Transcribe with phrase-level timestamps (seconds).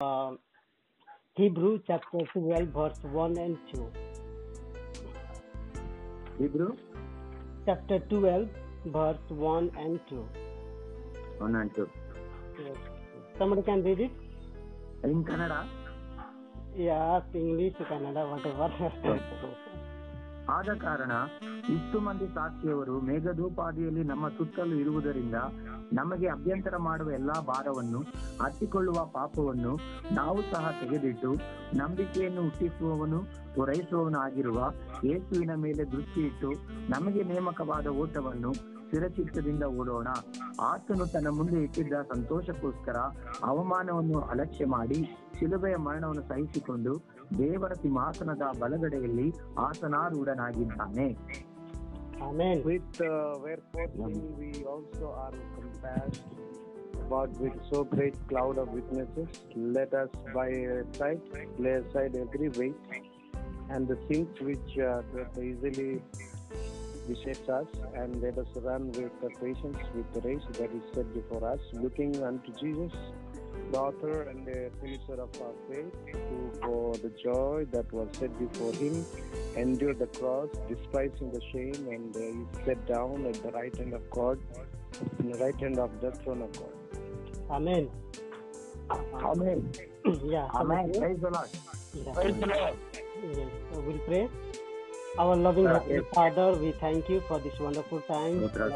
[0.00, 0.30] uh,
[1.36, 3.86] Hebrew chapter 12, verse 1 and 2.
[6.38, 6.76] Hebrew
[7.66, 8.48] Chapter 12,
[8.86, 10.24] verse 1 and 2.
[11.38, 11.88] 1 and 2.
[12.58, 12.76] Yes.
[13.38, 14.12] Somebody can read it?
[15.04, 15.66] In Kannada,
[16.76, 18.70] Yes, English, Kannada, whatever.
[20.48, 21.12] ಆದ ಕಾರಣ
[21.74, 25.36] ಇಷ್ಟು ಮಂದಿ ಸಾಕ್ಷಿಯವರು ಮೇಘದೂಪಾದಿಯಲ್ಲಿ ನಮ್ಮ ಸುತ್ತಲೂ ಇರುವುದರಿಂದ
[25.92, 28.00] ನಮಗೆ ಅಭ್ಯಂತರ ಮಾಡುವ ಎಲ್ಲಾ ಭಾರವನ್ನು
[28.40, 29.72] ಹತ್ತಿಕೊಳ್ಳುವ ಪಾಪವನ್ನು
[30.14, 31.30] ನಾವು ಸಹ ತೆಗೆದಿಟ್ಟು
[31.76, 33.20] ನಂಬಿಕೆಯನ್ನು ಹುಟ್ಟಿಸುವವನು
[33.54, 34.58] ಪೂರೈಸುವವನು ಆಗಿರುವ
[35.04, 36.50] ಯೇಸುವಿನ ಮೇಲೆ ದೃಷ್ಟಿ ಇಟ್ಟು
[36.90, 38.52] ನಮಗೆ ನೇಮಕವಾದ ಓಟವನ್ನು
[38.88, 40.08] ಸ್ಥಿರಚಿತ್ತದಿಂದ ಓಡೋಣ
[40.60, 42.96] ಆತನು ತನ್ನ ಮುಂದೆ ಇಟ್ಟಿದ್ದ ಸಂತೋಷಕ್ಕೋಸ್ಕರ
[43.44, 45.00] ಅವಮಾನವನ್ನು ಅಲಕ್ಷ್ಯ ಮಾಡಿ
[45.38, 46.94] ಶಿಲುಬೆಯ ಮರಣವನ್ನು ಸಹಿಸಿಕೊಂಡು
[47.38, 51.08] ದೇವರ ಸಿಂಹಾಸನದ ಬಲಗಡೆಯಲ್ಲಿ ಆಸನಾರೂಢನಾಗಿದ್ದಾನೆ
[52.20, 52.64] Amen.
[52.64, 53.88] With uh, wherefore
[54.38, 55.14] we also
[55.88, 56.10] are
[56.92, 59.28] compassed with so great cloud of witnesses.
[59.54, 60.50] Let us by
[60.98, 61.20] sight
[61.58, 62.76] lay aside every weight
[63.70, 65.02] and the sins which uh,
[65.40, 66.00] easily
[67.06, 71.12] beset us, and let us run with the patience with the race that is set
[71.14, 72.92] before us, looking unto Jesus,
[73.72, 78.38] the author and the finisher of our faith, who for the joy that was set
[78.38, 79.04] before him
[79.56, 83.94] endured the cross, despising the shame, and uh, is set down at the right hand
[83.94, 84.38] of God,
[85.18, 86.74] in the right hand of the throne of God.
[87.50, 87.90] Amen.
[88.90, 89.70] Amen.
[90.24, 90.48] Yeah.
[90.54, 90.92] Amen.
[90.98, 91.48] Praise the Lord.
[91.94, 92.12] Yeah.
[92.14, 92.76] Praise the Lord.
[93.22, 93.48] Yes.
[93.72, 94.28] So we'll pray.
[95.18, 96.02] Our loving uh, yes.
[96.14, 98.44] Father, we thank you for this wonderful time.
[98.44, 98.68] Uh,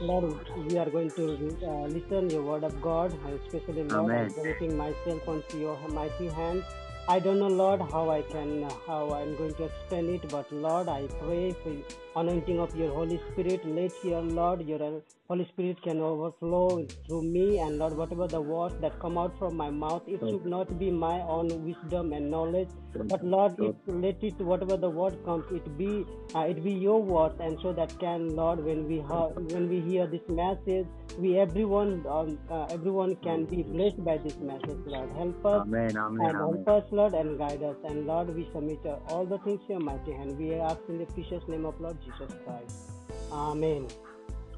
[0.00, 3.12] Lord, we are, going to uh, listen your word of God,
[3.44, 6.64] especially Lord, I'm committing myself onto your mighty hands.
[7.06, 10.88] I don't know, Lord, how I can, how I'm going to explain it, but Lord,
[10.88, 11.76] I pray for
[12.18, 13.60] anointing of your Holy Spirit.
[13.66, 18.74] Let your Lord, your Holy Spirit can overflow through me, and Lord, whatever the words
[18.80, 22.68] that come out from my mouth, it should not be my own wisdom and knowledge,
[22.94, 27.02] but Lord, it, let it whatever the word comes, it be uh, it be your
[27.02, 30.86] words, and so that can Lord, when we hear when we hear this message,
[31.18, 34.78] we everyone um, uh, everyone can be blessed by this message.
[34.86, 36.64] Lord, help us Amen, amen, and amen.
[36.64, 37.76] help us, Lord, and guide us.
[37.84, 40.38] And Lord, we submit uh, all the things to your mighty hand.
[40.38, 42.90] We ask in the precious name of Lord Jesus Christ.
[43.32, 43.88] Amen.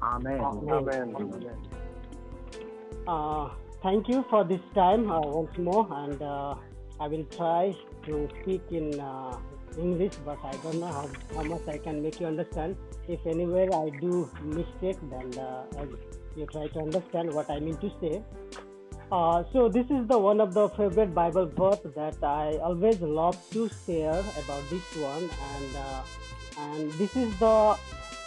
[0.01, 0.39] Amen.
[0.39, 1.15] Amen.
[1.15, 1.57] Amen.
[3.07, 3.49] Uh,
[3.81, 6.55] thank you for this time uh, once more, and uh,
[6.99, 7.75] I will try
[8.05, 9.37] to speak in uh,
[9.77, 12.75] English, but I don't know how, how much I can make you understand.
[13.07, 15.63] If anywhere I do mistake, then uh,
[16.35, 18.21] you try to understand what I mean to say.
[19.09, 23.37] Uh, so this is the one of the favorite Bible verse that I always love
[23.51, 26.01] to share about this one, and uh,
[26.59, 27.77] and this is the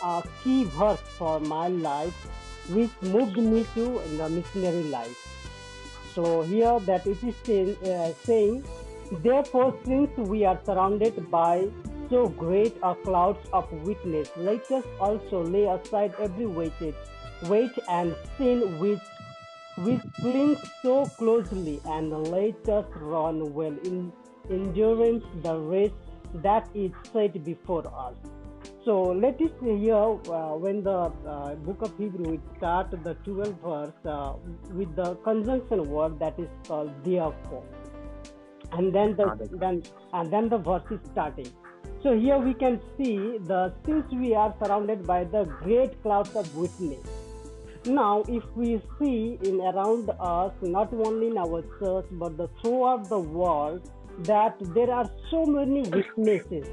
[0.03, 2.15] uh, key verse for my life,
[2.71, 5.19] which moved me to the missionary life.
[6.15, 8.65] So here that it is saying, uh, saying,
[9.21, 11.69] therefore, since we are surrounded by
[12.09, 16.95] so great a cloud of witness, let us also lay aside every weighted
[17.49, 19.01] weight and sin which
[19.85, 24.13] which clings so closely, and let us run well in
[24.51, 25.93] endurance the race
[26.35, 28.15] that is set before us.
[28.85, 33.61] So let us hear uh, when the uh, book of Hebrew it start the 12th
[33.63, 34.35] verse uh,
[34.73, 37.65] with the conjunction word that is called therefore,
[38.73, 39.83] and then the then
[40.13, 41.51] and then the verse is starting.
[42.03, 43.17] So here we can see
[43.53, 47.20] the since we are surrounded by the great clouds of witness.
[47.87, 53.09] Now, if we see in around us, not only in our church but the throughout
[53.09, 53.91] the world,
[54.25, 56.69] that there are so many witnesses.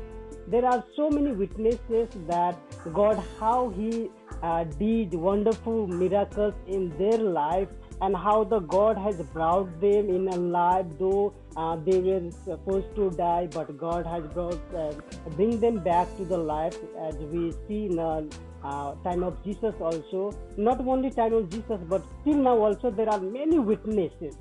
[0.47, 2.57] There are so many witnesses that
[2.94, 4.09] God, how He
[4.44, 7.69] uh, did wonderful miracles in their life,
[8.01, 12.94] and how the God has brought them in a life, though uh, they were supposed
[12.96, 14.94] to die, but God has brought uh,
[15.38, 18.29] bring them back to the life, as we see in the
[18.63, 20.34] uh, time of Jesus also.
[20.57, 24.35] Not only time of Jesus, but still now also there are many witnesses.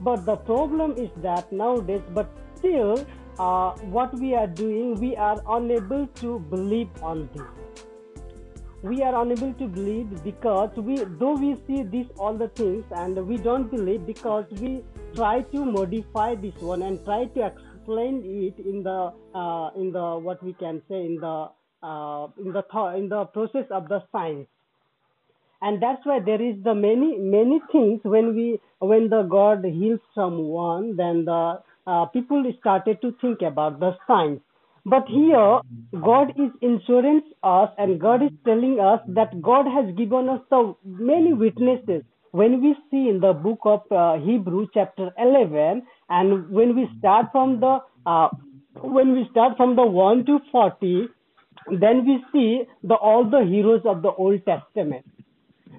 [0.00, 3.06] But the problem is that nowadays, but still,
[3.38, 7.42] uh, what we are doing, we are unable to believe on this.
[8.82, 13.16] We are unable to believe because we, though we see this all the things, and
[13.28, 14.82] we don't believe because we
[15.14, 20.18] try to modify this one and try to explain it in the uh, in the
[20.18, 21.48] what we can say in the
[21.82, 24.48] uh, in the th- in the process of the science.
[25.62, 30.00] And that's why there is the many many things when we when the god heals
[30.14, 34.40] someone then the uh, people started to think about the science.
[34.84, 35.60] But here
[36.04, 40.74] god is insurance us and god is telling us that god has given us the
[40.84, 42.02] many witnesses.
[42.32, 47.26] When we see in the book of uh, Hebrew chapter 11 and when we start
[47.32, 48.28] from the uh,
[48.82, 51.08] when we start from the 1 to 40
[51.68, 55.04] then we see the all the heroes of the Old Testament.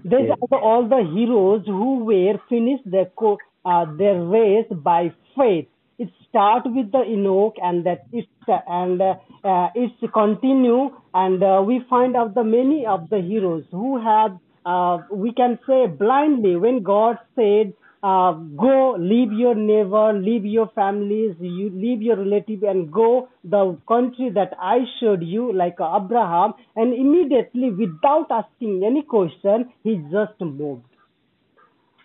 [0.03, 0.37] These Yes.
[0.41, 5.67] are the, all the heroes who were finished their co- uh, their race by faith.
[5.99, 11.63] It start with the Enoch and that it's and uh, uh, it's continue and uh,
[11.65, 16.55] we find out the many of the heroes who have uh, we can say blindly
[16.57, 17.73] when God said
[18.03, 23.77] uh, go leave your neighbor, leave your families, you leave your relative and go the
[23.87, 30.39] country that I showed you like Abraham and immediately without asking any question he just
[30.41, 30.83] moved.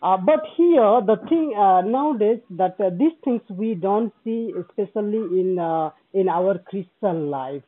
[0.01, 5.19] Uh, but here, the thing uh, nowadays that uh, these things we don't see, especially
[5.41, 7.63] in uh, in our Christian life.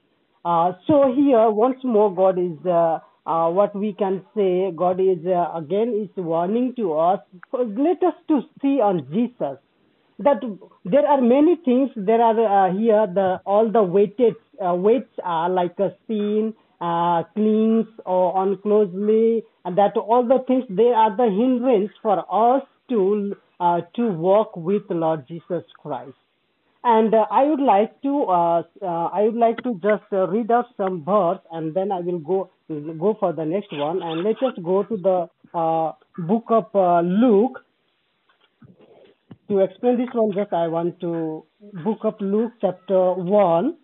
[0.44, 2.56] Uh, so here, once more, God is
[3.26, 4.70] uh, what we can say.
[4.74, 7.20] God is uh, again is warning to us.
[7.52, 9.58] Let us to see on Jesus
[10.18, 10.40] that
[10.84, 11.90] there are many things.
[11.96, 14.34] There are uh, here the all the weighted
[14.64, 20.44] uh, weights are like a sin, uh, clings or on closely, and that all the
[20.46, 26.19] things they are the hindrance for us to uh, to walk with Lord Jesus Christ.
[26.82, 30.50] And uh, I would like to uh, uh, I would like to just uh, read
[30.50, 34.02] out some verse, and then I will go go for the next one.
[34.02, 37.64] And let us just go to the uh, book of uh, Luke.
[39.48, 41.44] To explain this one, just I want to
[41.84, 43.76] book of Luke chapter one.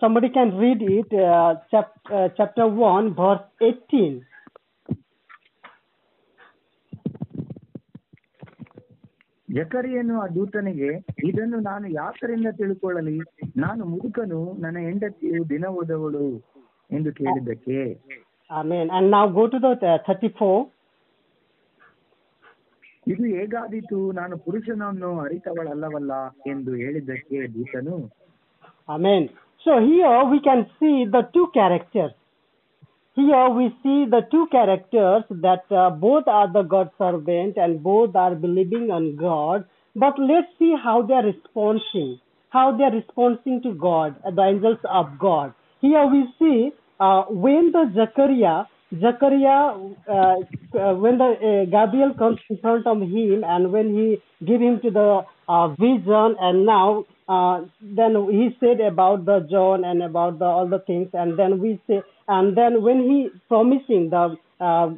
[0.00, 1.10] Somebody can read it,
[1.70, 1.96] chap-
[2.36, 4.24] chapter 1, verse 18.
[9.56, 10.90] ಜಕರಿಯನು ಆ ದೂತನಿಗೆ
[11.28, 13.16] ಇದನ್ನು ನಾನು ಯಾತರಿಂದ ತಿಳ್ಕೊಳ್ಳಲಿ?
[13.56, 16.26] ನಾನು ಮುದುಕನು ನನ್ನ ಹೆಂಡತಿಯು ದಿನ ಓದವಳು
[16.96, 17.80] ಎಂದು ಕೇಳಿದ್ದಕ್ಕೆ.
[18.50, 19.68] Amen and ನಾವು ಗೋ ಟು ದ
[20.06, 20.54] 34
[23.12, 24.00] ಇದು ಹೇಗಾದೀತು?
[24.20, 26.12] ನಾನು ಪುರುಷನನ್ನು ಅರಿತವಳಲ್ಲವಲ್ಲ
[26.52, 27.96] ಎಂದು ಹೇಳಿದ್ದಕ್ಕೆ ದೂತನು.
[28.88, 29.26] Amen
[29.64, 32.18] so here we can see the two characters
[33.14, 38.16] Here we see the two characters that uh, both are the God servant and both
[38.16, 39.66] are believing on God.
[39.94, 44.42] But let's see how they are responding, how they are responding to God, uh, the
[44.42, 45.52] angels of God.
[45.82, 48.64] Here we see uh, when the Zechariah,
[48.98, 49.76] Zechariah,
[50.08, 50.36] uh,
[50.78, 54.80] uh, when the uh, Gabriel comes in front of him and when he give him
[54.82, 55.22] to the
[55.78, 57.56] vision and now uh,
[58.00, 61.80] then he said about the John and about the all the things and then we
[61.86, 63.18] say and then when he
[63.48, 64.90] promising the uh,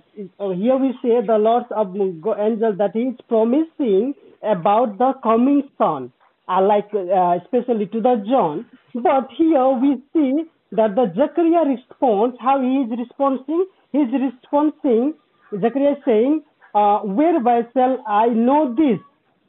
[0.63, 6.13] here we say the Lord of angel that he is promising about the coming son
[6.49, 8.67] uh, like uh, especially to the John.
[8.95, 15.15] But here we see that the Zechariah response how he is responding he is responding
[15.61, 16.43] Zechariah saying
[16.75, 18.99] uh, whereby shall I know this?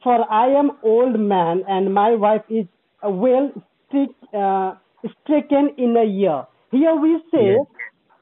[0.02, 2.66] For I am old man and my wife is
[3.10, 3.50] well
[3.88, 4.74] strick, uh,
[5.22, 6.44] stricken in a year.
[6.70, 7.66] Here we say, Yes.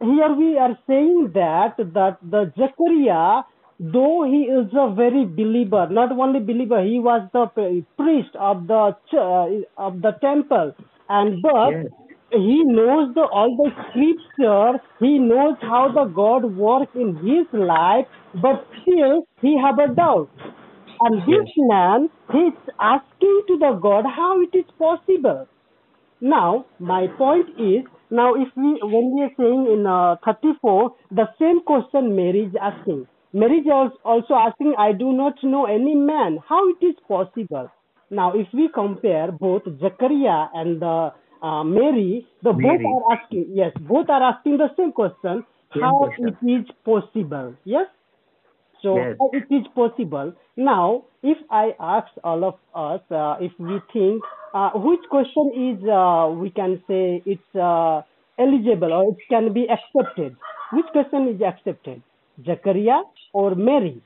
[0.00, 3.42] here we are saying that that the Zechariah,
[3.80, 7.46] though he is a very believer, not only believer, he was the
[7.98, 9.46] priest of the ch- uh,
[9.88, 10.74] of the temple,
[11.08, 11.88] and but Yes.
[12.30, 18.06] he knows the all the scripture he knows how the god work in his life
[18.46, 20.30] but still he have a doubt
[21.04, 25.46] and this man he's asking to the god how it is possible.
[26.20, 31.26] Now my point is now if we when we are saying in uh, 34 the
[31.40, 33.06] same question mary is asking.
[33.32, 33.66] Mary is
[34.04, 36.38] also asking i do not know any man.
[36.48, 37.70] How it is possible?
[38.10, 41.12] Now if we compare both zechariah and the
[41.42, 45.98] uh, mary the both are asking yes both are asking the same question Same how
[45.98, 46.28] question.
[46.32, 47.54] it is possible.
[47.64, 47.86] Yes
[48.84, 49.16] so yes.
[49.32, 50.34] it is possible.
[50.58, 54.22] Now, if I ask all of us, uh, if we think
[54.52, 58.02] uh, which question is, uh, we can say it's uh,
[58.38, 60.36] eligible or it can be accepted,
[60.74, 62.02] which question is accepted?
[62.42, 64.02] Zakaria or Mary?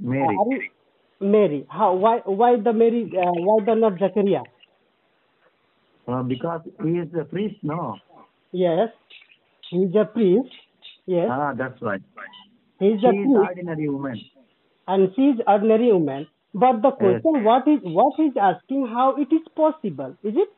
[0.00, 0.72] Mary.
[1.20, 1.66] Mary.
[1.68, 1.92] How?
[1.92, 2.20] Why?
[2.24, 3.12] Why the Mary?
[3.14, 4.44] Uh, why the not Zachariah?
[6.08, 7.96] Uh, because he is a priest, no.
[8.50, 8.88] Yes,
[9.70, 10.48] he is a priest.
[11.06, 11.28] Yes.
[11.30, 12.00] Ah, that's right
[13.02, 14.24] she a is ordinary woman
[14.86, 16.26] and she is ordinary woman.
[16.54, 17.22] But the Yes.
[17.22, 20.16] question, what is what is asking, how it is possible?
[20.22, 20.48] Is it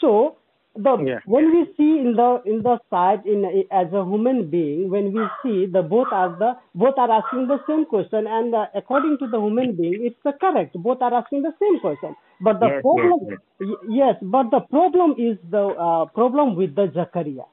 [0.00, 0.36] so?
[0.76, 1.20] The Yeah.
[1.24, 5.30] when we see in the in the side in as a human being, when we
[5.42, 9.26] see the both are the both are asking the same question, and uh, according to
[9.28, 10.74] the human being, it's the correct.
[10.74, 12.14] Both are asking the same question.
[12.40, 16.74] But the Yes, problem, yes, y- yes, but the problem is the uh, problem with
[16.76, 17.44] the zakaria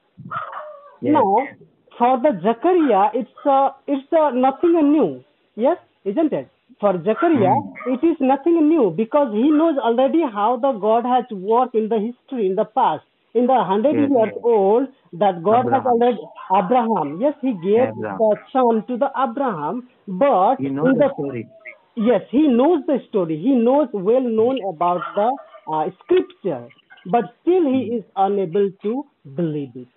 [1.00, 1.26] Yes.
[1.40, 1.56] Now,
[1.98, 5.24] for the Zakaria, it's uh, it's uh, nothing new.
[5.56, 6.50] Yes, isn't it?
[6.80, 11.74] For Zachariah, it is nothing new because he knows already how the God has worked
[11.74, 13.04] in the history in the past.
[13.34, 14.10] In the hundred Yes.
[14.10, 15.86] years old, that God has Abraham.
[15.86, 16.18] already
[16.56, 17.18] Abraham.
[17.20, 18.18] Yes, he gave Abraham.
[18.18, 21.48] the son to the Abraham, but You know in the the story.
[21.96, 23.36] Yes, he knows the story.
[23.38, 25.38] He knows well known about the
[25.72, 26.70] uh, scripture,
[27.04, 29.88] but still he is unable to believe it.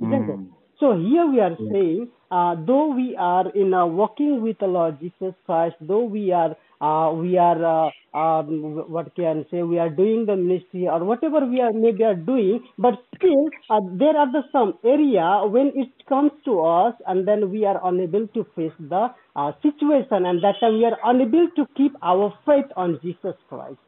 [0.00, 0.40] Isn't it?
[0.80, 4.98] So here we are saying, uh, though we are in a walking with the Lord
[5.00, 9.78] Jesus Christ, though we are uh, we are uh, um, what can I say we
[9.78, 14.16] are doing the ministry or whatever we are maybe are doing, but still uh, there
[14.16, 18.44] are the some area when it comes to us and then we are unable to
[18.56, 22.98] face the uh, situation and that time we are unable to keep our faith on
[23.02, 23.78] Jesus Christ.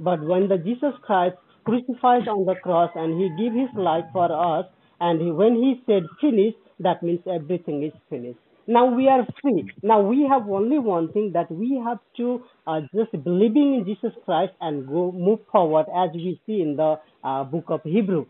[0.00, 4.30] But when the Jesus Christ crucified on the cross and he gave his life for
[4.32, 4.66] us,
[5.00, 8.38] and when he said finished, that means everything is finished.
[8.66, 9.72] Now we are free.
[9.82, 14.12] Now we have only one thing that we have to uh, just believing in Jesus
[14.24, 18.26] Christ and go move forward as we see in the uh, book of Hebrew.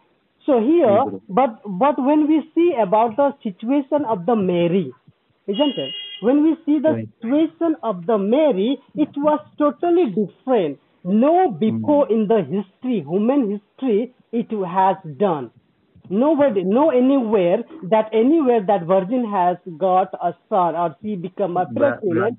[0.47, 1.21] So here, Hebrew.
[1.29, 4.93] but but when we see about the situation of the Mary,
[5.47, 5.93] isn't it?
[6.23, 7.09] When we see the Right.
[7.21, 10.79] situation of the Mary, it was totally different.
[11.05, 15.51] No before in the history, human history, it has done.
[16.11, 17.59] Nobody, no anywhere
[17.91, 22.38] that anywhere that virgin has got a son or she become a pregnant.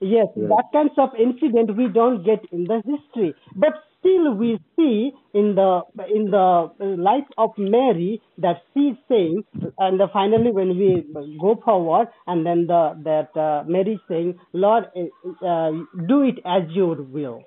[0.00, 0.48] Yes, Yes.
[0.48, 5.54] that kinds of incident we don't get in the history, but still we see in
[5.54, 5.82] the
[6.14, 9.44] in the life of Mary that she's saying,
[9.78, 11.06] and finally when we
[11.40, 15.72] go forward, and then the that uh, Mary saying, Lord, uh, uh,
[16.08, 17.42] do it as your will.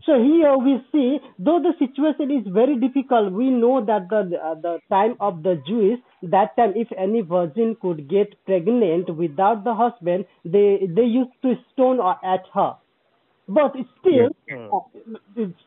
[0.00, 4.54] So here we see, though the situation is very difficult, we know that the uh,
[4.54, 9.74] the time of the Jews, that time if any virgin could get pregnant without the
[9.74, 12.76] husband, they they used to stone her- at her.
[13.48, 14.30] But still,
[14.72, 14.80] uh,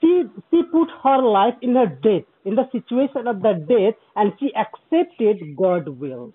[0.01, 4.33] she she put her life in her death, in the situation of the death, and
[4.39, 6.33] she accepted God's will.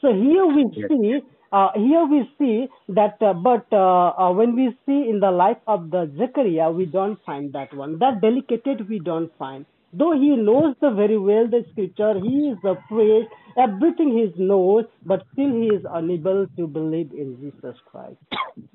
[0.00, 0.90] So here we Yes.
[0.90, 1.20] see,
[1.56, 5.62] uh, here we see that, uh, but uh, uh, when we see in the life
[5.66, 7.98] of the Zechariah, we don't find that one.
[7.98, 9.66] That delicated we don't find.
[9.92, 14.84] Though he knows the very well the scripture, he is the priest, everything he knows,
[15.04, 18.18] but still he is unable to believe in Jesus Christ.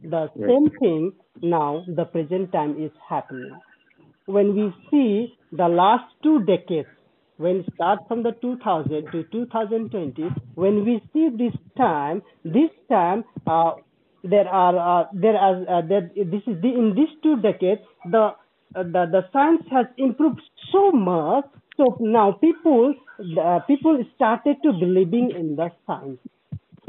[0.04, 1.12] The same thing
[1.42, 3.52] now, the present time is happening
[4.26, 6.88] when we see the last two decades,
[7.42, 13.74] when start from the 2000 to 2020, when we see this time, this time uh,
[14.24, 17.82] there are uh, there are uh, this is the, in these two decades
[18.12, 18.26] the
[18.76, 21.46] uh, the the science has improved so much.
[21.78, 22.94] So now people
[23.68, 26.20] people started to believing in the science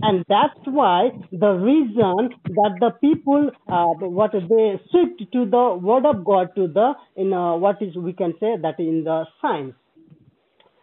[0.02, 3.87] and that's why the reason that the people uh,
[4.18, 8.12] what they shift to the word of god to the in uh, what is we
[8.12, 9.75] can say that in the science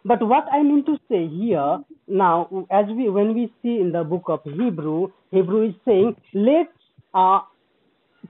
[0.04, 1.78] but what i mean to say here
[2.08, 6.70] now as we when we see in the book of hebrew hebrew is saying let's
[7.14, 7.40] uh,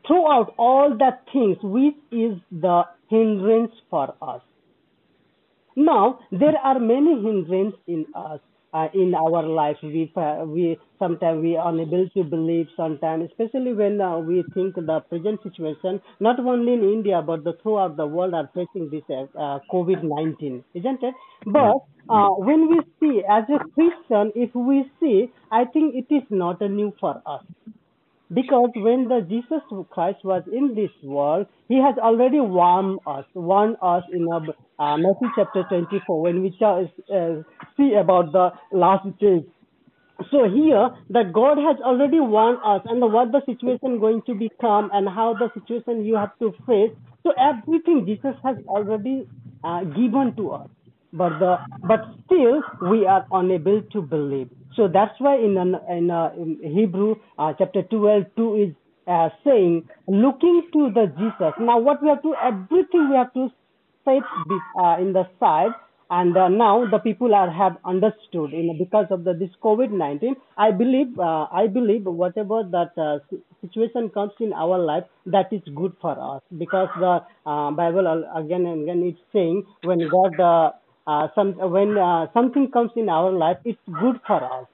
[0.07, 4.43] throw out all the things which is the hindrance for us.
[5.77, 8.41] Now, there are many hindrances in us,
[8.73, 9.77] uh, in our life.
[9.83, 12.67] We, uh, we sometimes we are unable to believe.
[12.77, 17.55] Sometimes, especially when uh, we think the present situation, not only in India but the
[17.63, 21.15] throughout the world are facing this uh, uh, COVID nineteen, isn't it?
[21.47, 21.77] But
[22.09, 26.61] uh, when we see as a Christian, if we see, I think it is not
[26.61, 27.43] a new for us
[28.33, 33.77] because when the Jesus Christ was in this world, He has already warned us, warned
[33.83, 34.41] us in uh,
[34.83, 37.43] uh, Matthew chapter 24 when we uh,
[37.77, 39.43] see about the last days.
[40.31, 44.91] So here, that God has already warned us and what the situation going to become
[44.93, 46.93] and how the situation you have to face.
[47.23, 49.27] So everything Jesus has already
[49.65, 50.69] uh, given to us
[51.13, 54.51] but the but still we are unable to believe.
[54.77, 55.57] So that's why in
[55.89, 58.75] in, uh, in Hebrew uh, chapter 12, 2 is
[59.07, 61.55] uh, saying looking to the Jesus.
[61.61, 63.49] Now what we have to everything we have to
[64.05, 64.23] set
[64.83, 65.73] uh, in the side.
[66.13, 70.35] And uh, now the people are have understood in because of the this COVID nineteen.
[70.59, 73.21] I believe uh, I believe whatever that
[73.61, 78.83] situation comes in our life that is good for us because the Bible again and
[78.83, 80.73] again is saying when God
[81.07, 84.67] uh, some when uh, something comes in our life, it's good for us,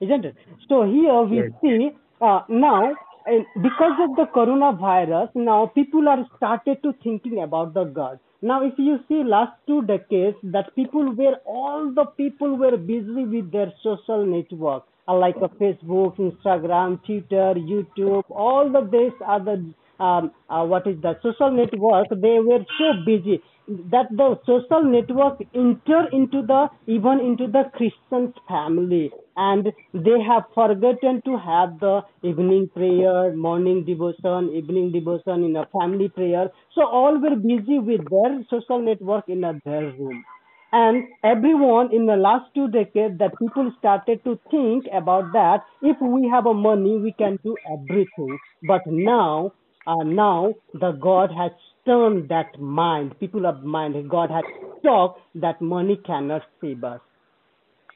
[0.00, 0.36] isn't it?
[0.68, 2.94] So here we see uh, now
[3.26, 8.18] and because of the coronavirus, now people are started to thinking about the God.
[8.42, 13.24] Now, if you see last two decades, that people were all the people were busy
[13.24, 18.24] with their social network, uh, like uh, Facebook, Instagram, Twitter, YouTube.
[18.28, 19.64] All the days other
[19.98, 22.08] um, uh, what is the social network?
[22.10, 28.32] They were so busy that the social network enter into the even into the Christian
[28.48, 35.56] family, and they have forgotten to have the evening prayer, morning devotion, evening devotion in
[35.56, 36.50] a family prayer.
[36.74, 40.24] So all were busy with their social network in a, their room.
[40.72, 45.96] And everyone in the last two decades that people started to think about that if
[46.00, 48.38] we have a money we can do everything.
[48.66, 49.52] But now
[49.86, 51.52] uh, now the God has
[51.86, 54.44] turned that mind, people of mind, God has
[54.84, 57.00] taught that money cannot save us.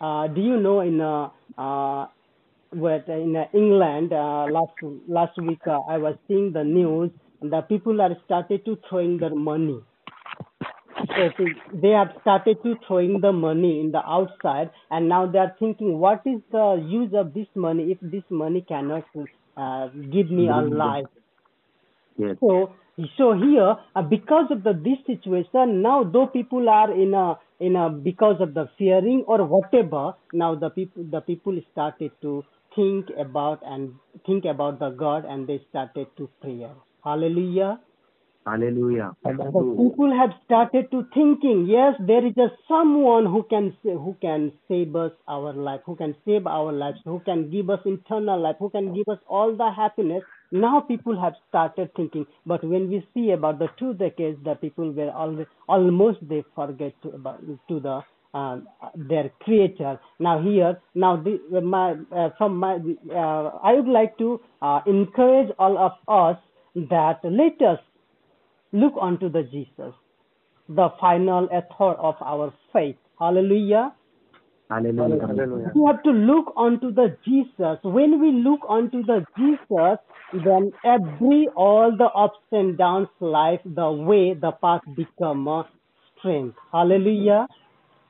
[0.00, 1.28] Uh, do you know in uh,
[1.58, 2.06] uh,
[2.70, 4.74] what in uh, England uh, last
[5.08, 7.10] last week uh, I was seeing the news
[7.42, 9.80] the people are started to throwing their money.
[11.14, 15.38] So they- they have started to throwing the money in the outside, and now they
[15.38, 19.04] are thinking, what is the use of this money if this money cannot
[19.56, 21.06] uh, give me a life?
[22.16, 22.36] Yes.
[22.40, 22.74] So,
[23.16, 27.76] so here, uh, because of the this situation, now though people are in a in
[27.76, 33.06] a because of the fearing or whatever, now the people the people started to think
[33.18, 33.94] about and
[34.26, 36.66] think about the God and they started to pray.
[37.04, 37.80] Hallelujah.
[38.46, 39.12] Hallelujah.
[39.24, 44.52] So people have started to thinking, yes, there is a someone who can who can
[44.68, 48.56] save us our life, who can save our lives, who can give us eternal life,
[48.58, 50.22] who can give us all the happiness.
[50.50, 54.90] Now people have started thinking, but when we see about the two decades, the people
[54.92, 58.00] were always, almost they forget to about to the
[58.34, 59.98] um, their creator.
[60.18, 62.78] Now here, now the, my uh, from my
[63.10, 66.40] uh, I would like to uh, encourage all of us
[66.74, 67.78] that let us
[68.72, 69.94] look unto the Jesus,
[70.68, 72.96] the final author of our faith.
[73.18, 73.92] Hallelujah.
[74.70, 75.26] Hallelujah.
[75.26, 75.72] Hallelujah.
[75.74, 77.78] We have to look onto the Jesus.
[77.82, 79.98] When we look onto the Jesus,
[80.44, 85.62] then every all the ups and downs life, the way, the path become uh,
[86.18, 86.56] strength.
[86.70, 87.46] Hallelujah.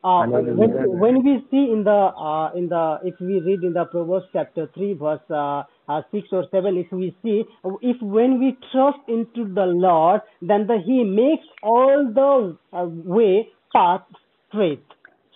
[0.02, 0.54] Uh, Hallelujah.
[0.54, 4.26] when, when we see in the uh, in the if we read in the Proverbs
[4.32, 7.42] chapter three verse uh, uh, six or seven, if we see
[7.82, 13.48] if when we trust into the Lord, then the He makes all the uh, way
[13.72, 14.02] path
[14.48, 14.84] straight.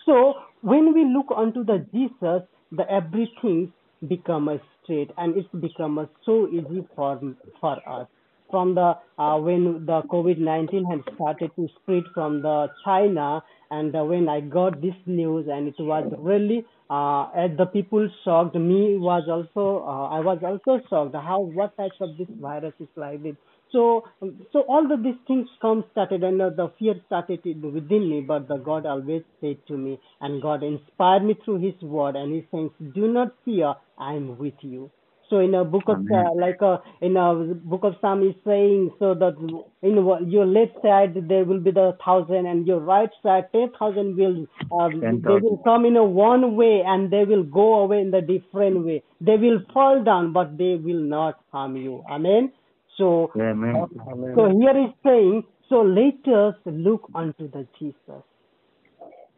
[0.05, 3.73] So when we look unto the Jesus, the everything
[4.07, 7.19] become a straight and it's become a so easy for
[7.59, 8.07] for us.
[8.49, 13.93] From the uh, when the COVID nineteen had started to spread from the China, and
[13.95, 18.55] uh, when I got this news, and it was really uh, as the people shocked.
[18.55, 21.15] Me was also uh, I was also shocked.
[21.15, 23.35] How what types of this virus is like this?
[23.73, 24.05] So,
[24.53, 28.21] so all of these things come started, and uh, the fear started within me.
[28.21, 32.33] But the God always said to me, and God inspired me through His word, and
[32.33, 34.91] He says, "Do not fear, I am with you."
[35.29, 37.33] So in a book of uh, like a in a
[37.73, 39.33] book of Psalm is saying, so that
[39.81, 44.15] in your left side there will be the thousand, and your right side ten thousand
[44.17, 44.45] will
[44.79, 48.21] um, they will come in a one way, and they will go away in the
[48.21, 49.01] different way.
[49.21, 52.03] They will fall down, but they will not harm you.
[52.11, 52.51] Amen.
[52.97, 53.87] So Amen.
[54.07, 54.35] Amen.
[54.35, 58.23] so here is saying, so let us look unto the Jesus.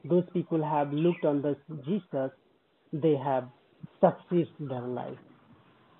[0.03, 2.31] Those people have looked on the Jesus,
[2.93, 3.45] they have
[3.99, 5.17] succeeded their life.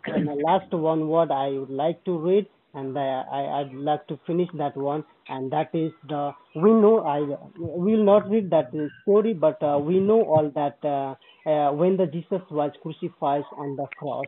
[0.07, 4.05] And the last one word I would like to read, and I, I I'd like
[4.07, 7.19] to finish that one, and that is the we know I
[7.57, 11.15] will not read that uh, story, but uh, we know all that uh,
[11.49, 14.27] uh, when the Jesus was crucified on the cross,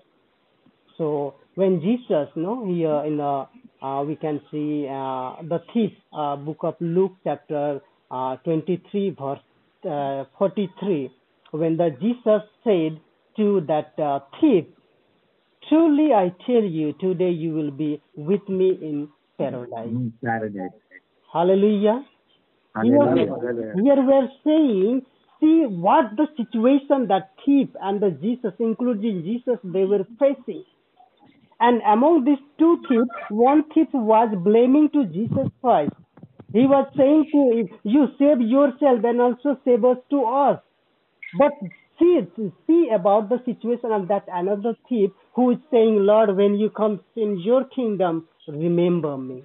[0.98, 3.48] so when Jesus, no, here in the
[3.82, 9.40] uh, we can see uh, the thief, uh, book of Luke chapter uh, 23 verse
[9.90, 11.12] uh, 43,
[11.52, 13.00] when the Jesus said
[13.38, 14.66] to that uh, thief,
[15.68, 19.90] "Truly I tell you, today you will be with me in paradise."
[20.24, 20.78] Paradise.
[21.34, 22.06] Hallelujah.
[22.76, 23.34] Hallelujah.
[23.34, 23.74] Hallelujah.
[23.84, 25.02] here we're saying,
[25.40, 30.64] see what the situation that thief and the Jesus, including Jesus, they were facing.
[31.60, 35.94] And among these two thieves, one thief was blaming to Jesus Christ.
[36.54, 40.60] He was saying to him, you save yourself and also save us to us.
[41.38, 41.52] But
[42.00, 42.20] see,
[42.68, 47.02] see about the situation of that another thief who is saying, Lord, when you come
[47.16, 49.44] in your kingdom, remember me.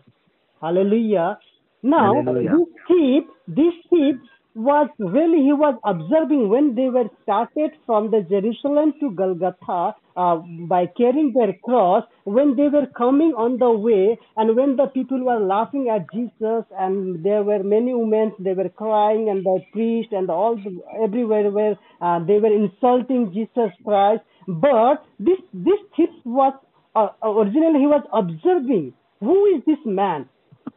[0.60, 1.38] Hallelujah.
[1.82, 2.50] Now, Hallelujah.
[2.50, 4.16] this thief, this thief
[4.54, 10.36] was really he was observing when they were started from the Jerusalem to Golgotha uh,
[10.68, 15.24] by carrying their cross when they were coming on the way and when the people
[15.24, 20.12] were laughing at Jesus and there were many women they were crying and the priest
[20.12, 24.22] and all the, everywhere were uh, they were insulting Jesus Christ.
[24.46, 26.52] But this this thief was
[26.94, 30.28] uh, originally he was observing who is this man?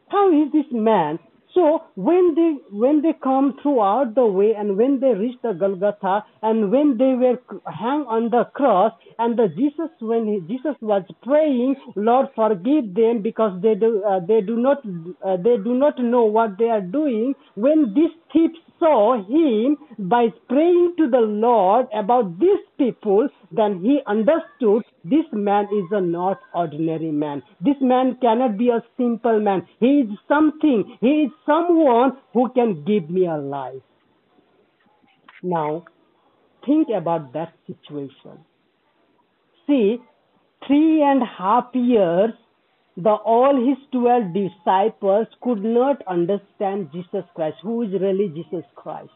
[0.10, 1.20] How is this man
[1.56, 6.26] so when they when they come throughout the way and when they reach the Golgotha
[6.44, 11.04] and when they were hung on the cross and the Jesus when he, Jesus was
[11.24, 14.80] praying, Lord forgive them because they do uh, they do not
[15.26, 17.36] uh, they do not know what they are doing.
[17.56, 18.52] When these thief
[18.86, 25.66] saw him by praying to the Lord about these people, then he understood this man
[25.66, 27.42] is a not ordinary man.
[27.62, 29.68] This man cannot be a simple man.
[29.80, 30.98] He is something.
[31.02, 33.82] He is someone who can give me a life.
[35.42, 35.86] Now,
[36.66, 38.38] think about that situation.
[39.66, 39.98] See,
[40.68, 42.34] three and a half years,
[42.98, 49.12] the all his twelve disciples could not understand Jesus Christ, who is really Jesus Christ.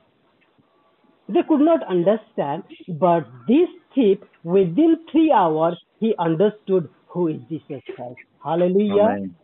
[1.30, 2.64] They could not understand,
[3.00, 8.20] but this thief, within three hours, he understood who is Jesus Christ.
[8.44, 9.04] Hallelujah.
[9.04, 9.36] Amen.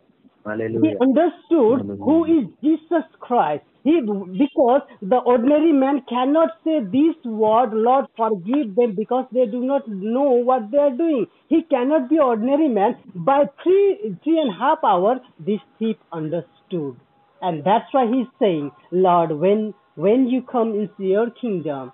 [0.46, 2.04] He understood Hallelujah.
[2.04, 3.64] who is Jesus Christ.
[3.86, 9.60] He because the ordinary man cannot say this word, Lord, forgive them because they do
[9.64, 11.26] not know what they are doing.
[11.48, 12.96] He cannot be ordinary man.
[13.14, 16.96] By three three and a half hours, this thief understood,
[17.40, 21.92] and that's why he's saying, Lord, when when you come into your kingdom,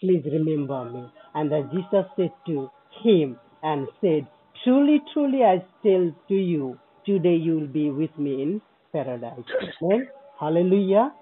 [0.00, 1.04] please remember me.
[1.34, 2.70] And then Jesus said to
[3.04, 4.26] him and said,
[4.64, 9.44] Truly, truly, I tell to you, today you will be with me in paradise.
[9.82, 10.08] Amen.
[10.40, 11.12] Hallelujah.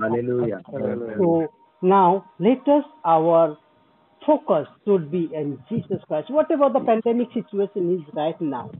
[0.00, 0.62] Hallelujah.
[1.18, 1.48] So
[1.82, 3.58] now let us our
[4.26, 6.30] focus should be in Jesus Christ.
[6.30, 8.70] Whatever the pandemic situation is right now,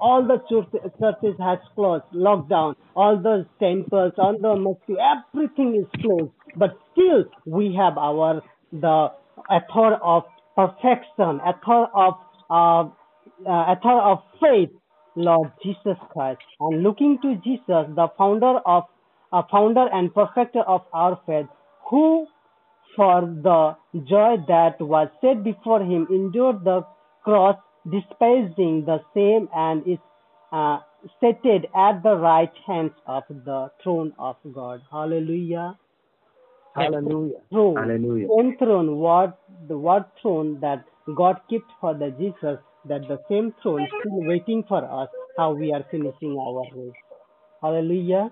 [0.00, 6.00] all the church, churches has closed, lockdown, all the temples, all the mosques, everything is
[6.00, 6.32] closed.
[6.56, 9.08] But still, we have our the
[9.50, 10.24] author of
[10.56, 12.14] perfection, author of
[12.50, 12.90] uh,
[13.46, 14.70] uh, author of faith,
[15.16, 17.62] Lord Jesus Christ, and looking to Jesus,
[17.94, 18.84] the founder of
[19.34, 21.46] uh, founder and perfecter of our faith,
[21.90, 22.26] who
[22.96, 23.76] for the
[24.08, 26.82] joy that was set before him endured the
[27.24, 27.56] cross,
[27.90, 29.98] despising the same, and is
[30.52, 30.78] uh,
[31.20, 34.80] seated at the right hand of the throne of God.
[34.90, 35.76] Hallelujah.
[36.76, 37.40] Hallelujah.
[37.50, 37.76] Throne.
[37.76, 38.28] Hallelujah.
[38.36, 40.84] Same throne, what the what throne that
[41.16, 45.52] God kept for the Jesus, that the same throne is still waiting for us, how
[45.52, 46.94] we are finishing our race.
[47.62, 48.30] Hallelujah.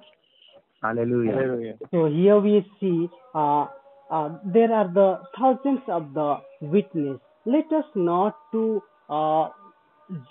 [0.82, 1.32] Hallelujah.
[1.34, 1.78] Hallelujah.
[1.92, 3.66] So here we see uh,
[4.10, 7.20] uh, there are the thousands of the witness.
[7.46, 9.50] Let us not to uh,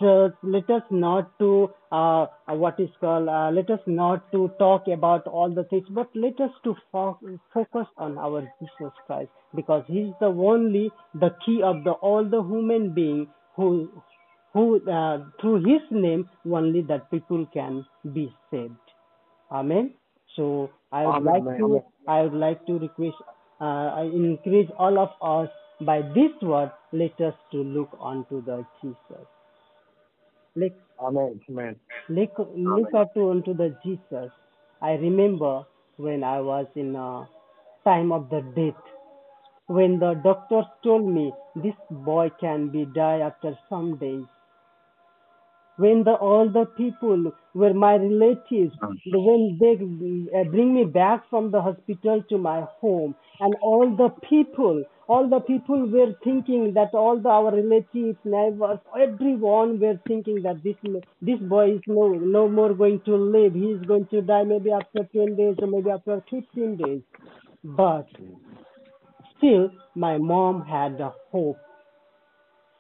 [0.02, 0.34] judge.
[0.44, 3.30] Let us not to uh, uh, what is called.
[3.30, 7.20] Uh, let us not to talk about all the things, but let us to fo-
[7.54, 12.26] focus on our Jesus Christ because He is the only the key of the all
[12.26, 13.90] the human being who
[14.54, 18.76] who uh, through His name only that people can be saved.
[19.52, 19.94] Amen.
[20.36, 21.82] So I would like to.
[22.08, 23.16] I would like to request
[23.62, 25.50] uh, I encourage all of us
[25.82, 29.28] by this word let us to look onto the Jesus.
[30.56, 31.40] Look Amen.
[31.50, 31.76] Amen.
[32.10, 34.32] look look up to unto the Jesus.
[34.82, 35.64] I remember
[35.98, 37.28] when I was in a
[37.84, 38.82] time of the death
[39.68, 44.26] when the doctors told me this boy can be die after some days
[45.84, 48.74] when the all the people were my relatives
[49.06, 49.74] when they
[50.40, 53.16] uh, bring me back from the hospital to my home.
[53.40, 58.80] And all the people all the people were thinking that all the our relatives neighbors
[59.06, 60.78] everyone were thinking that this
[61.22, 63.54] this boy is no no more going to live.
[63.54, 67.02] He is going to die maybe after 10 days or maybe after 15 days.
[67.64, 68.08] But
[69.38, 71.58] still my mom had a hope.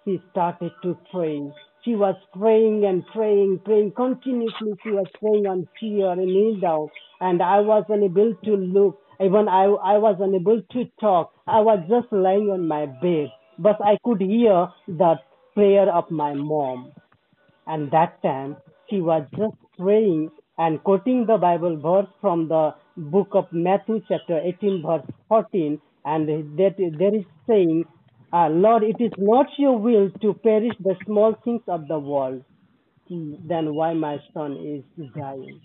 [0.06, 1.42] She started to pray.
[1.84, 4.74] She was praying and praying, praying continuously.
[4.84, 6.88] She was praying on fear and kneel down,
[7.20, 9.00] and I was unable to look.
[9.20, 11.34] Even I, I was unable to talk.
[11.48, 15.20] I was just lying on my bed, but I could hear the
[15.54, 16.94] prayer of my mom.
[17.66, 18.58] And that time
[18.90, 24.40] she was just praying and quoting the Bible verse from the book of Matthew, chapter
[24.40, 26.28] 18, verse 14, and
[26.60, 27.86] that there is saying,
[28.34, 32.44] uh, Lord, it is not your will to perish the small things of the world.
[33.10, 35.60] Then why my son is dying?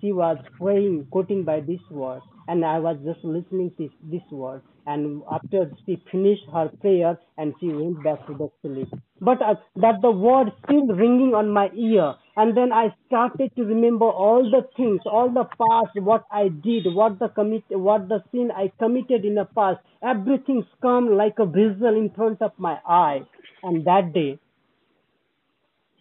[0.00, 4.62] She was praying, quoting by this word, and I was just listening to this word.
[4.86, 8.88] And after she finished her prayer, and she went back to the sleep.
[9.20, 13.64] But uh, that the word still ringing on my ear, and then I started to
[13.64, 18.22] remember all the things, all the past, what I did, what the commit, what the
[18.30, 19.80] sin I committed in the past.
[20.02, 23.22] Everything's come like a visual in front of my eye.
[23.62, 24.38] And that day,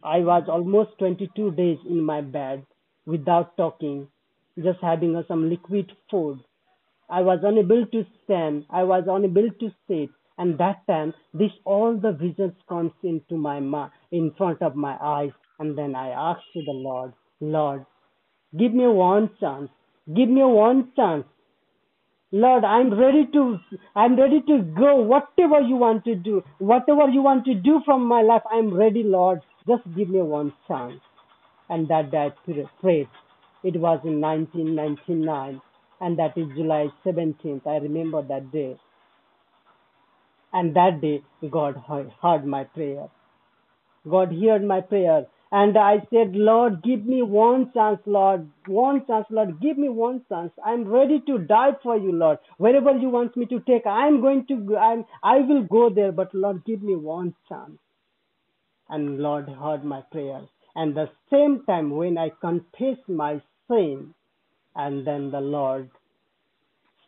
[0.03, 2.65] I was almost 22 days in my bed
[3.07, 4.07] without talking,
[4.55, 6.39] just having uh, some liquid food.
[7.09, 8.65] I was unable to stand.
[8.69, 10.09] I was unable to sit.
[10.37, 14.97] And that time, this all the visions comes into my ma- in front of my
[15.01, 15.31] eyes.
[15.59, 17.85] And then I asked to the Lord, Lord,
[18.57, 19.69] give me one chance.
[20.15, 21.25] Give me one chance.
[22.31, 23.59] Lord, I'm ready to,
[23.95, 24.97] I'm ready to go.
[24.97, 29.03] Whatever you want to do, whatever you want to do from my life, I'm ready,
[29.03, 29.41] Lord.
[29.67, 31.01] Just give me one chance.
[31.69, 33.09] And that day I prayed.
[33.63, 35.61] It was in 1999,
[36.01, 37.67] and that is July 17th.
[37.67, 38.77] I remember that day.
[40.53, 41.75] And that day, God
[42.21, 43.09] heard my prayer.
[44.09, 45.27] God heard my prayer.
[45.51, 48.49] And I said, Lord, give me one chance, Lord.
[48.67, 49.61] One chance, Lord.
[49.61, 50.51] Give me one chance.
[50.65, 52.39] I'm ready to die for you, Lord.
[52.57, 56.11] Wherever you want me to take, I'm going to, go- I'm, I will go there.
[56.11, 57.79] But Lord, give me one chance.
[58.89, 60.47] And Lord heard my prayers.
[60.75, 64.13] And the same time when I confessed my sin,
[64.75, 65.89] and then the Lord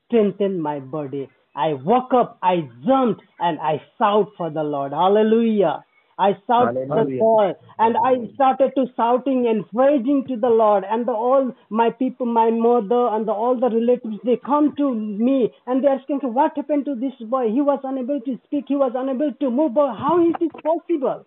[0.07, 1.29] strengthened my body.
[1.55, 4.91] I woke up, I jumped, and I shout for the Lord.
[4.91, 5.83] Hallelujah.
[6.19, 10.83] I shout the call and I started to shouting and praising to the Lord.
[10.89, 14.95] And the, all my people, my mother, and the, all the relatives, they come to
[14.95, 17.49] me and they're asking, "What happened to this boy?
[17.51, 18.65] He was unable to speak.
[18.67, 19.75] He was unable to move.
[19.75, 21.25] But how is this possible?"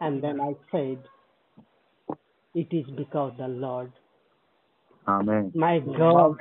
[0.00, 0.98] And then I said,
[2.54, 3.92] "It is because the Lord,
[5.06, 5.52] Amen.
[5.54, 6.36] my God,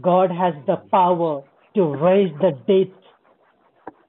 [0.00, 1.42] God has the power
[1.74, 2.92] to raise the dead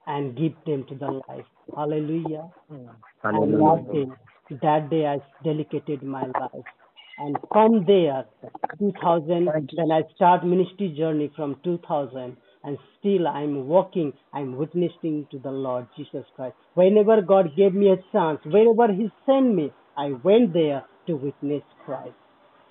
[0.05, 1.45] and give them to the life.
[1.75, 2.49] Hallelujah.
[2.69, 2.89] And
[3.23, 3.57] Hallelujah.
[3.59, 6.65] that day, that day I dedicated my life.
[7.19, 8.25] And from there,
[8.79, 12.37] 2000, then I start ministry journey from 2000.
[12.63, 16.55] And still I'm walking, I'm witnessing to the Lord Jesus Christ.
[16.73, 21.63] Whenever God gave me a chance, wherever He sent me, I went there to witness
[21.85, 22.13] Christ.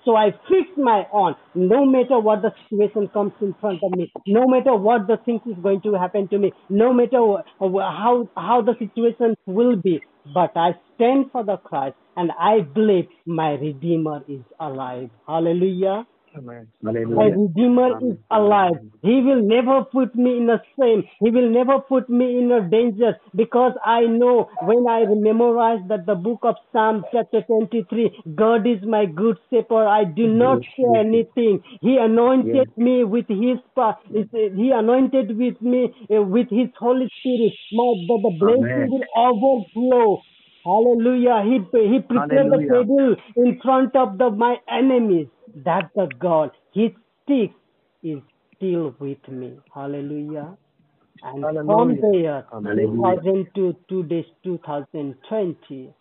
[0.07, 4.11] So I fix my on, no matter what the situation comes in front of me,
[4.25, 7.21] no matter what the things is going to happen to me, no matter
[7.59, 10.01] how how the situation will be,
[10.33, 15.09] but I stand for the Christ and I believe my Redeemer is alive.
[15.27, 16.05] Hallelujah.
[16.41, 17.29] My.
[17.29, 18.79] Redeemer is alive.
[19.03, 21.03] He will never put me in a shame.
[21.21, 26.05] He will never put me in a danger because I know when I memorize that
[26.05, 29.87] the book of Psalm chapter 23, God is my good shepherd.
[29.87, 31.61] I do not fear anything.
[31.81, 37.53] He anointed me with his, pa- he anointed with me uh, with his Holy Spirit.
[37.73, 40.21] My, the, the blessing will overflow.
[40.65, 41.43] Hallelujah.
[41.45, 42.69] He, he prepared the Hallelujah.
[42.69, 45.27] table in front of the, my enemies.
[45.65, 46.51] That's the God.
[46.73, 46.91] His
[47.23, 47.51] stick
[48.03, 48.19] is
[48.55, 49.59] still with me.
[49.73, 50.57] Hallelujah.
[51.23, 53.21] And from there, Hallelujah.
[53.23, 55.93] 2002 to this 2020,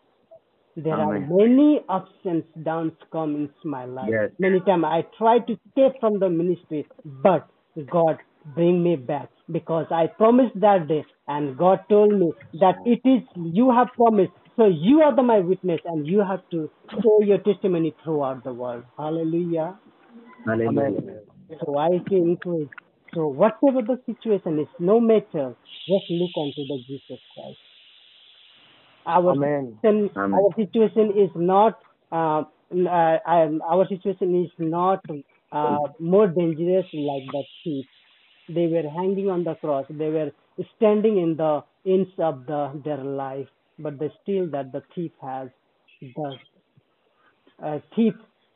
[0.77, 4.11] there are many ups and downs come into my life.
[4.11, 4.31] Yes.
[4.39, 7.49] Many times I try to escape from the ministry, but
[7.91, 8.19] God
[8.55, 13.23] bring me back because I promised that day, and God told me that it is
[13.37, 14.33] you have promised.
[14.57, 18.55] So you are the my witness, and you have to show your testimony throughout the
[18.55, 18.85] world.
[18.97, 19.79] Hallelujah.
[20.47, 21.21] Hallelujah.
[21.65, 22.71] So I can encourage.
[23.15, 25.55] So whatever the situation is, no matter,
[25.87, 27.59] just look unto the Jesus Christ.
[29.07, 30.35] Our situation, Amen.
[30.35, 31.79] our situation is not.
[32.11, 35.05] Uh, uh, um, our situation is not
[35.53, 37.87] uh, more dangerous like the thief.
[38.49, 39.87] They were hanging on the cross.
[39.89, 40.31] They were
[40.77, 45.49] standing in the ends of the their life, but the still that the thief has
[46.01, 46.37] the
[47.63, 48.15] uh, thief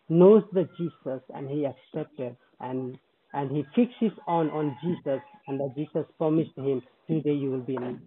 [0.08, 2.98] knows the Jesus and he accepted and
[3.32, 7.76] and he fixes on on Jesus and that Jesus promised him today you will be
[7.76, 8.00] in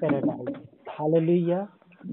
[0.00, 0.54] paradise.
[0.96, 1.68] Hallelujah.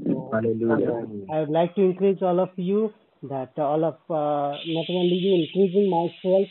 [0.06, 1.08] So Hallelujah.
[1.32, 2.92] I would like to encourage all of you
[3.24, 6.48] that all of uh, not only you including myself,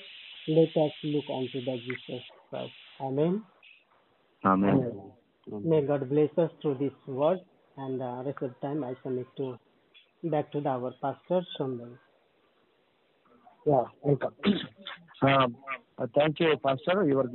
[0.49, 2.73] let us look unto the Jesus Christ.
[3.01, 3.43] Amen.
[4.45, 4.93] Amen.
[5.65, 7.39] May God bless us through this word
[7.77, 9.59] and uh, rest of the time I submit to
[10.25, 11.99] back to the, our pastor Shondan.
[13.67, 14.35] Yeah, welcome.
[15.23, 15.57] Um,
[15.97, 17.07] uh, thank you, Pastor.
[17.07, 17.31] You were